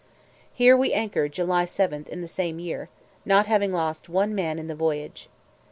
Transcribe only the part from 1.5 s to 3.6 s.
7, in the same year, not